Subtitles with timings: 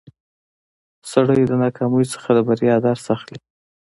[1.11, 3.37] سړی د ناکامۍ څخه د بریا درس اخلي